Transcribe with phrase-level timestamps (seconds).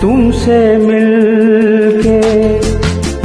[0.00, 2.20] तुमसे मिलके,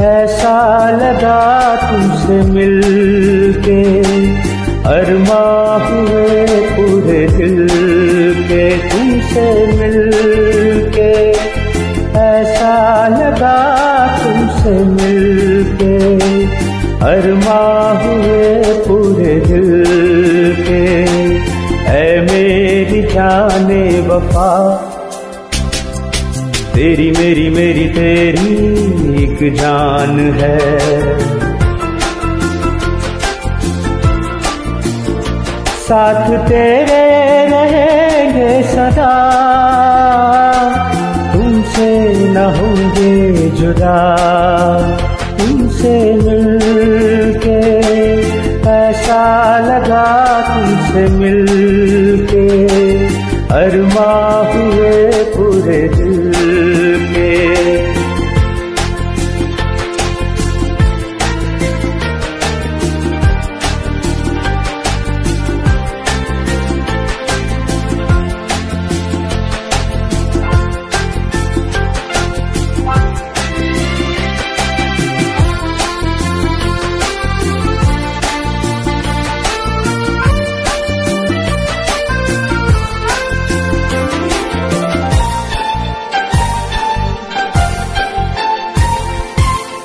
[0.03, 0.57] ऐसा
[0.91, 1.41] लगा
[1.81, 3.81] तुमसे मिलके।
[4.91, 5.43] अरमा
[5.85, 7.67] हुए पूरे दिल
[8.47, 9.45] के तुमसे
[9.79, 11.11] मिलके,
[12.21, 12.73] ऐसा
[13.07, 13.57] लगा
[14.17, 15.95] तुमसे मिलके।
[17.11, 17.61] अरमा
[18.01, 19.69] हुए पूरे दिल
[20.59, 20.83] के,
[21.91, 24.51] ऐ मेरी जाने वफा
[26.81, 28.53] तेरी मेरी मेरी तेरी
[29.23, 30.57] एक जान है।
[35.81, 37.03] साथ तेरे
[37.51, 39.11] रहेंगे सदा,
[41.33, 41.91] तुमसे
[42.29, 43.13] न होंगे
[43.51, 43.99] जुदा,
[45.37, 45.93] तुमसे
[46.23, 47.59] मिलके
[48.71, 49.21] ऐसा
[49.59, 50.09] लगा
[50.49, 52.47] तुमसे मिलके,
[53.55, 54.11] अरमा
[54.53, 55.10] हुए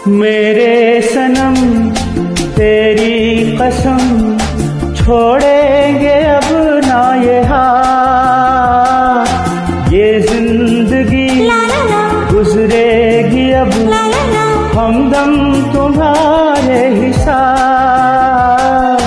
[0.09, 1.55] मेरे सनम
[2.57, 3.15] तेरी
[3.59, 3.99] कसम
[4.95, 6.45] छोड़ेंगे अब
[6.85, 9.31] ना ये हाथ
[9.93, 11.29] ये ज़िंदगी
[12.33, 13.73] गुजरेगी अब।
[14.77, 15.33] हमदम
[15.73, 19.01] तुम्हारे ही साथ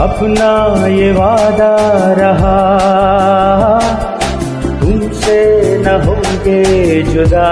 [0.00, 0.52] अपना
[0.88, 1.74] ये वादा
[2.18, 2.58] रहा।
[4.80, 5.38] तुमसे
[5.78, 6.62] न होंगे
[7.02, 7.50] जुदा।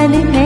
[0.00, 0.39] जान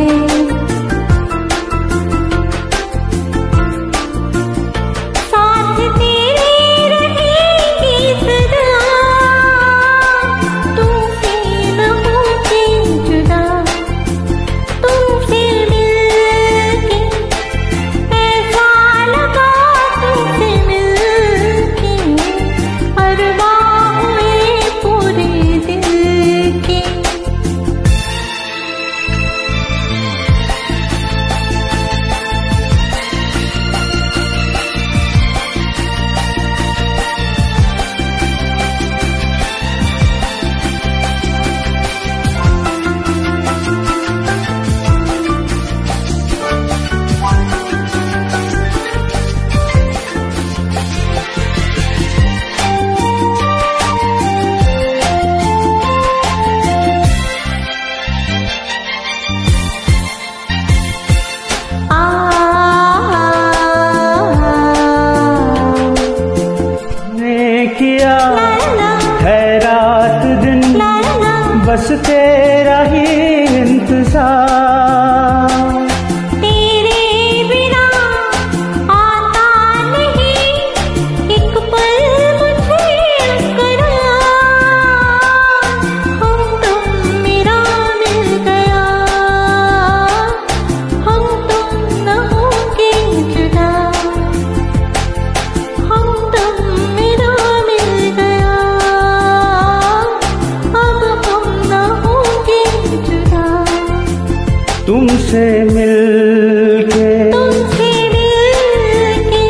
[105.14, 109.42] तुमसे मिलके। तुमसे मिलके,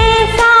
[0.00, 0.52] ऐसा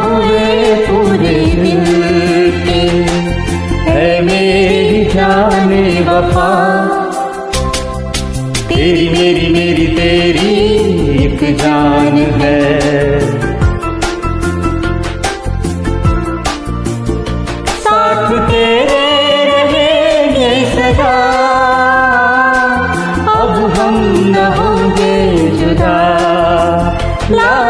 [0.00, 1.36] हुए पूरे
[3.86, 6.50] है मेरी जाने वफा।
[8.68, 10.52] तेरी मेरी मेरी तेरी
[11.24, 11.93] एक जान।
[27.30, 27.63] love.